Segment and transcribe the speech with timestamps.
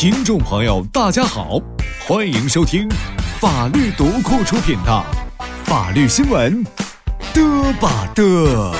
[0.00, 1.60] 听众朋友，大家好，
[2.06, 2.88] 欢迎收听
[3.40, 4.92] 法律读库出品的
[5.64, 6.64] 《法律新闻》，
[7.34, 8.72] 嘚吧嘚。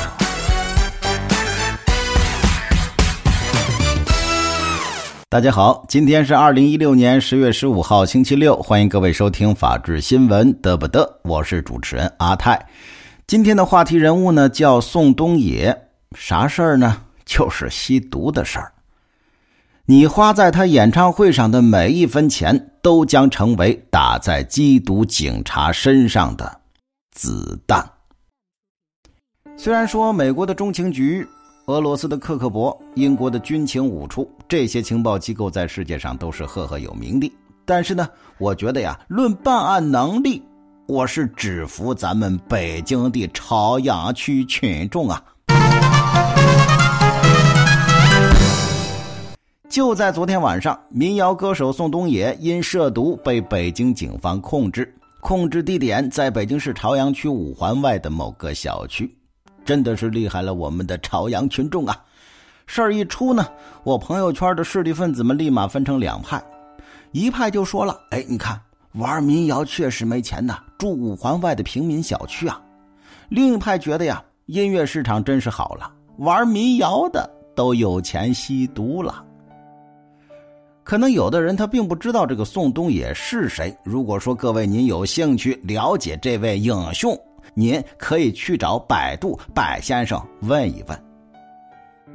[5.29, 11.05] 大家好，今天是二零一六年十月十五号，星期六，欢迎各位收听《法治新闻》，嘚不嘚？
[11.25, 12.65] 我是主持人阿泰。
[13.27, 15.77] 今天的话题人物呢叫宋冬野，
[16.17, 16.99] 啥事儿呢？
[17.25, 18.73] 就是吸毒的事儿。
[19.91, 26.61] 你花在他演唱会上的每一分钱，都将成为打在缉毒警察身上的
[27.11, 27.83] 子弹。
[29.57, 31.27] 虽然说美国的中情局、
[31.69, 37.33] 俄罗斯的克克勃、英国的军情五处这些情报机构在世界上都是赫赫有名的，
[37.65, 40.43] 但是呢，我觉得呀，论办案能力，
[40.87, 45.25] 我是只服咱们北京的朝阳区群众啊。
[49.69, 59.15] 就在昨天晚上，民谣歌手宋冬野因涉毒被北京警方控制，控制地点在北京市朝阳区五环外的某个小区，
[59.67, 61.95] 真的是厉害了我们的朝阳群众啊！
[62.67, 63.47] 事儿一出呢，
[63.85, 66.43] 我朋友圈的势力分子们立马分成两派，
[67.13, 68.59] 一派就说了：“哎，你看
[68.95, 72.59] 玩民谣确实没钱呐，住五环外的平民小区啊。”
[73.29, 79.27] 另一派觉得呀，音乐市场真是好了，玩民谣的都有钱吸毒了。
[80.89, 83.77] 可能有的人他并不知道这个宋冬野是谁。
[83.83, 87.15] 如果说各位您有兴趣了解这位英雄，
[87.53, 90.99] 您可以去找百度百先生问一问。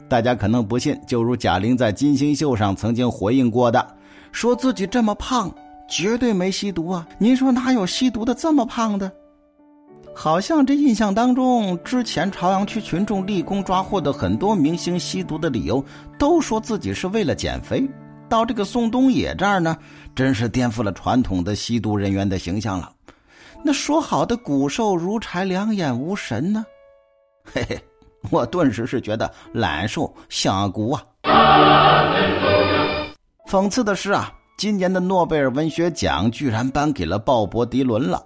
[0.10, 3.96] 大家可能不信，就如贾玲在金星秀上曾经回应过的，
[4.32, 5.54] 说自己这么胖，
[5.88, 7.08] 绝对没吸毒啊！
[7.20, 9.12] 您说哪有吸毒的这么胖的？
[10.16, 15.86] 好像这印象当中，之前朝阳区群众立功抓获的很多明星吸毒的理由，
[16.18, 17.88] 都说自己是为了减肥。
[18.34, 19.78] 到这个宋冬野这儿呢，
[20.16, 22.92] 真是颠覆了传统的吸毒人员的形象了。
[23.64, 26.66] 那说好的骨瘦如柴、两眼无神呢？
[27.44, 27.80] 嘿嘿，
[28.32, 31.06] 我顿时是觉得懒瘦香骨啊！
[33.48, 38.26] 讽刺的是啊，今年的诺贝尔文学奖居然颁给了鲍勃迪伦了。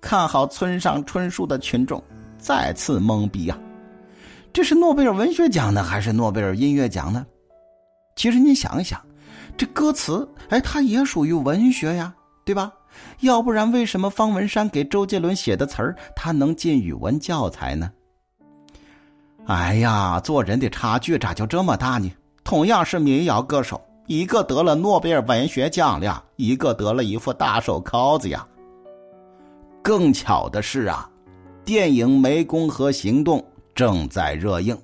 [0.00, 2.02] 看好村上春树的群众
[2.38, 3.56] 再次懵逼啊！
[4.52, 7.24] 这是诺贝尔文学奖呢，还是诺贝尔音乐奖呢？
[8.16, 9.00] 其实你想一想。
[9.56, 12.12] 这歌词，哎，它也属于文学呀，
[12.44, 12.72] 对吧？
[13.20, 17.90] 要不然为什么方文山给周杰伦写的词儿，他能进语文教材呢？
[19.46, 22.12] 哎呀，做人的差距咋就这么大呢？
[22.44, 28.46] 同样是民谣歌手，一个得了诺贝尔文学奖了，一个得了一副大手铐子呀。
[29.82, 31.08] 更巧的是啊，
[31.64, 33.38] 电影《湄公河行动》
[33.74, 34.76] 正在热映，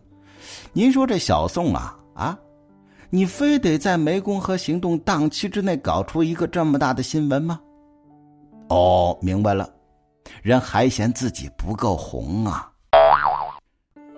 [0.72, 2.38] 您说这小宋啊，啊？
[3.10, 7.58] 你非得在湄公河行动档期之内搞出一个这么大的新闻吗？
[8.68, 9.66] 哦，明白了，
[10.42, 12.70] 人还嫌自己不够红啊。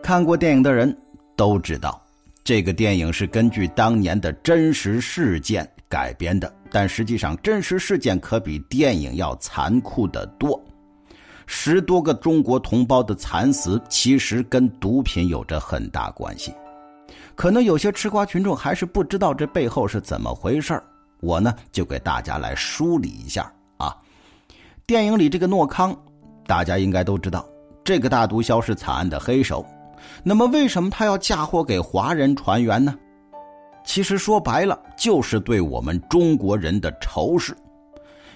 [0.03, 0.97] 看过电影的人
[1.37, 2.03] 都知道，
[2.43, 10.61] 这个电影是根据当年的真实事件改编的，但实际上真实事件可比电影要残酷的多。
[11.47, 16.53] 十多个中国同胞的惨死，其实跟毒品有着很大关系。
[17.41, 20.79] 可能有些吃瓜群众还是不知道这背后是怎么回事
[21.23, 23.97] 我呢就给大家来梳理一下啊。
[24.87, 25.97] 电影里这个诺康，
[26.47, 27.47] 大家应该都知道，
[27.83, 29.65] 这个大毒枭是惨案的黑手。
[30.23, 32.95] 那么为什么他要嫁祸给华人船员呢？
[33.87, 37.57] 其实说白了，就是对我们中国人的仇视。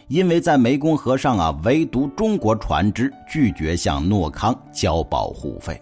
[0.09, 5.79] 因为在湄公河上啊，唯独中国船只拒绝向诺康交保护费。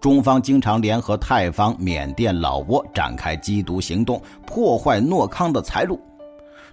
[0.00, 6.00] 中方经常联合泰方、缅甸、老挝展开缉毒行动，破坏诺康的财路。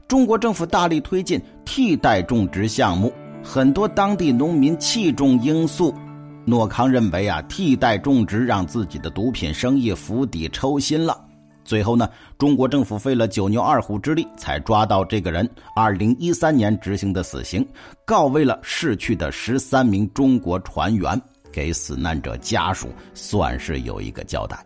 [0.07, 3.11] 中国政府大力推进替代种植项目，
[3.43, 5.91] 很多当地农民器重罂粟。
[6.45, 11.19] 诺康认为啊，替代种植让自己的毒品生意釜底抽薪了。
[11.63, 12.07] 最后呢，
[12.37, 15.49] 中国政府费了九牛二虎之力才抓到这个人。
[15.75, 17.67] 二零一三年执行的死刑，
[18.05, 21.19] 告慰了逝去的十三名中国船员。
[21.55, 24.61] 给死难者家属算是有一个交代。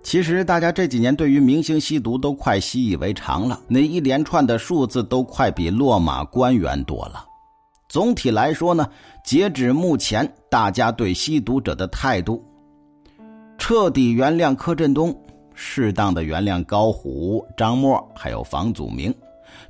[0.00, 7.26] 其实大家这几年对于明星吸毒都快习以为常了，那一连串的数字都快比落马官员多了。
[7.88, 8.88] 总体来说呢，
[9.24, 12.42] 截止目前，大家对吸毒者的态度：
[13.58, 15.12] 彻底原谅柯震东，
[15.52, 19.12] 适当的原谅高虎、张默还有房祖名，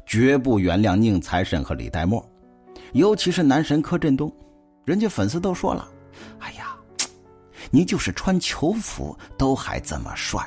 [0.05, 2.23] 绝不原谅宁财神和李代沫，
[2.93, 4.31] 尤其是男神柯震东。
[4.91, 5.89] 人家粉丝都说了
[6.41, 6.77] ：“哎呀，
[7.71, 10.45] 你就是穿囚服都还这么帅。”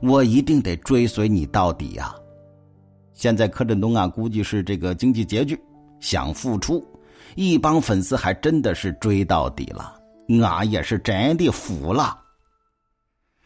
[0.00, 2.14] 我一定得追随你到底呀！
[3.12, 5.60] 现在柯震东啊，估计是这个经济拮据，
[6.00, 6.82] 想复出，
[7.34, 9.94] 一帮粉丝还真的是追到底了，
[10.42, 12.18] 俺也是真的服了。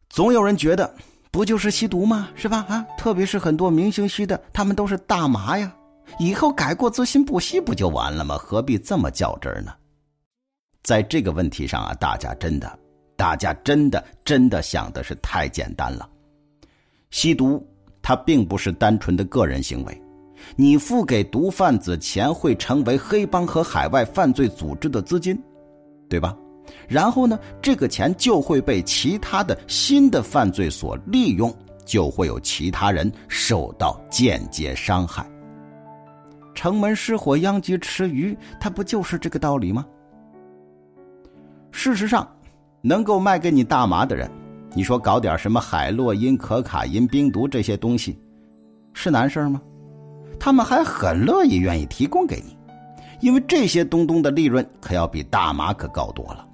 [0.08, 0.94] 总有人觉得，
[1.32, 2.28] 不就是吸毒吗？
[2.37, 2.64] 是吧？
[2.69, 5.75] 啊，特别是很多明星吸的，他们都是大麻呀。
[6.20, 8.37] 以后改过自新不吸不就完了吗？
[8.37, 9.72] 何必这么较真呢？
[10.84, 12.78] 在这个问题上啊，大家真的，
[13.16, 16.06] 大家真的真的想的是太简单了。
[17.10, 17.66] 吸毒
[18.02, 20.02] 它并不是单纯的个人行为，
[20.56, 25.42] 你付给毒贩子钱会成为黑帮和海外犯罪组织的资金，
[26.06, 26.36] 对吧？
[26.86, 31.50] 然后呢，这个钱就会被其他的新的犯罪所利用，
[31.86, 35.26] 就会有其他人受到间接伤害。
[36.54, 39.86] 城门失火，殃及池鱼，它不就是这个道理吗？
[41.76, 42.26] 事实上，
[42.82, 44.31] 能够卖给你大麻的人，
[44.75, 48.17] 你说搞点什么海洛因、可卡因、冰毒这些东西，
[48.93, 49.61] 是难事吗？
[50.38, 52.56] 他们还很乐意、愿意提供给你，
[53.21, 56.47] 因为这些东东的利润可要比大麻可高多了。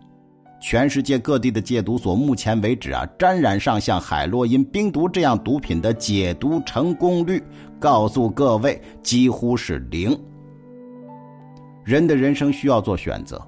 [0.59, 7.43] 全世界各地的戒毒所，目前为止啊，沾染上像海洛因、冰毒这样毒品的解毒成功率，
[7.79, 10.19] 告诉各位几乎是零。
[11.85, 13.41] 人的人生需要做选择，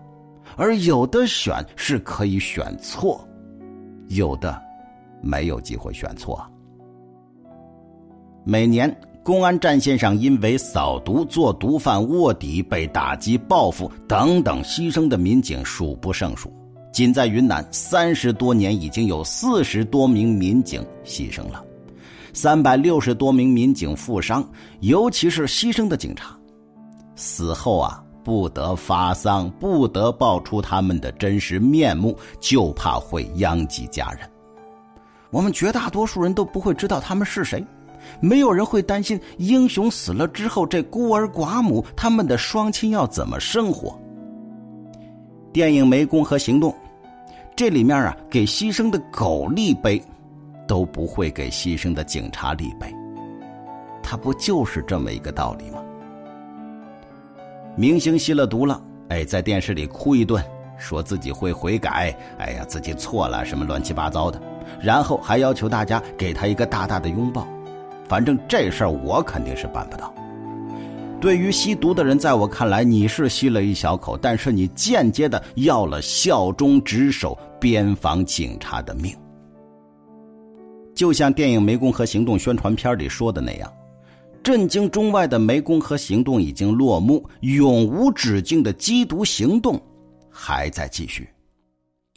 [0.57, 3.27] 而有的选是可以选错，
[4.09, 4.61] 有的
[5.21, 6.45] 没有机会选错。
[8.45, 16.53] 每年公安战线上因为扫毒、做毒贩卧底被打击报复等等牺牲的民警数不胜数。
[16.93, 21.65] 仅在云南，三十多年已经有四十多名民警牺牲了，
[22.35, 24.47] 三百六十多名民警负伤，
[24.81, 26.37] 尤其是牺牲的警察，
[27.17, 34.21] 死后啊不得发丧，不得报出他们的真实面目，就怕会殃及家人。
[35.31, 37.65] 我们绝大多数人都不会知道他们是谁，
[38.21, 43.99] 没有人会担心英雄死了之后，这孤儿寡母他们的双亲要怎么生活。
[45.53, 46.71] 电影《湄公河行动》，
[47.57, 50.03] 这里面啊，给牺牲的狗立碑，
[50.67, 52.87] 都不会给牺牲的警察立碑。
[54.03, 55.82] 他不就是这么一个道理吗？
[57.77, 60.43] 明星吸了毒了，哎，在电视里哭一顿，
[60.79, 64.41] 说自己会悔改，哎呀，自己错了，什么乱七八糟的，
[64.81, 67.47] 然后还要求大家给他一个大大的拥抱。
[68.07, 70.13] 反正这事儿我肯定是办不到。
[71.19, 79.17] 对于吸毒的人，在我看来，你是吸了一小口，但是你间接的要了效忠职守边防警察的命。
[80.95, 83.73] 就像电影《湄公河行动》宣传片里说的那样，
[84.43, 89.81] 震惊中外的湄公河行动已经落幕，永无止境的缉毒行动
[90.31, 91.29] 还在继续。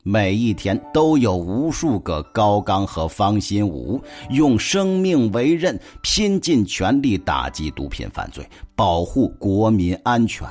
[0.07, 3.99] 每一天都有无数个高刚和方新武
[4.29, 10.47] 用生命为刃，拼尽全力打击毒品犯罪，保护国民安全。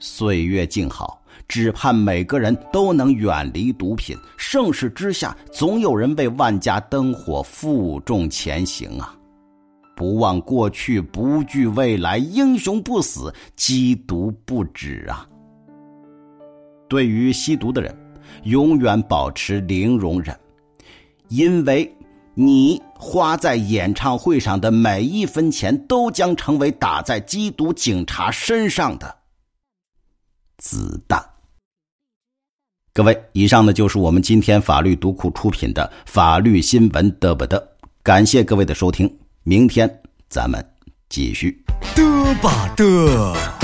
[0.00, 4.16] 岁月静好，只盼每个人都能远离毒品。
[4.36, 9.16] 盛世之下，总有人为万家灯火负重前行啊！
[9.94, 15.28] 不忘过去，不惧未来，英雄不死，缉毒不止啊！
[16.88, 17.96] 对于吸毒的人。
[18.44, 20.36] 永远保持零容忍，
[21.28, 21.94] 因为
[22.34, 29.14] 你花在演唱会上的每一分钱，都将成为打在缉毒警察身上的
[30.56, 31.22] 子弹。
[32.94, 37.62] 各位，以上呢就是我们今天法律读库出品的法律新闻嘚不嘚，
[38.02, 40.64] 感谢各位的收听，明天咱们
[41.08, 41.64] 继续
[41.96, 43.61] 嘚吧嘚。